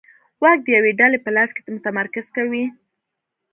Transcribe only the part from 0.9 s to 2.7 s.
ډلې په لاس کې متمرکز کوي.